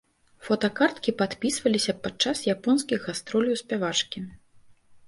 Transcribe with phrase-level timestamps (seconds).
[0.45, 4.19] Фотакарткі падпісваліся падчас японскіх гастроляў спявачкі.